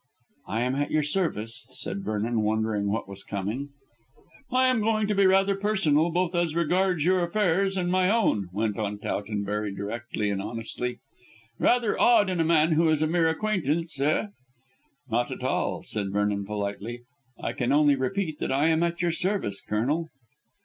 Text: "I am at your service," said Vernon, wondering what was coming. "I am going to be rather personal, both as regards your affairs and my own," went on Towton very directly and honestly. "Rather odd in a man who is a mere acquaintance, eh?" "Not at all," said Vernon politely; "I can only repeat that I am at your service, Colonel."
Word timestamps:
"I 0.47 0.61
am 0.61 0.73
at 0.77 0.89
your 0.89 1.03
service," 1.03 1.63
said 1.69 2.03
Vernon, 2.03 2.41
wondering 2.41 2.87
what 2.87 3.07
was 3.07 3.23
coming. 3.23 3.69
"I 4.51 4.65
am 4.65 4.81
going 4.81 5.05
to 5.05 5.13
be 5.13 5.27
rather 5.27 5.53
personal, 5.55 6.09
both 6.09 6.33
as 6.33 6.55
regards 6.55 7.05
your 7.05 7.23
affairs 7.23 7.77
and 7.77 7.91
my 7.91 8.09
own," 8.09 8.47
went 8.51 8.79
on 8.79 8.97
Towton 8.97 9.45
very 9.45 9.71
directly 9.71 10.31
and 10.31 10.41
honestly. 10.41 10.97
"Rather 11.59 11.99
odd 12.01 12.31
in 12.31 12.39
a 12.39 12.43
man 12.43 12.71
who 12.71 12.89
is 12.89 13.03
a 13.03 13.07
mere 13.07 13.29
acquaintance, 13.29 13.99
eh?" 13.99 14.29
"Not 15.07 15.29
at 15.29 15.43
all," 15.43 15.83
said 15.83 16.11
Vernon 16.11 16.45
politely; 16.47 17.01
"I 17.39 17.53
can 17.53 17.71
only 17.71 17.95
repeat 17.95 18.39
that 18.39 18.51
I 18.51 18.69
am 18.69 18.81
at 18.81 19.03
your 19.03 19.11
service, 19.11 19.61
Colonel." 19.61 20.07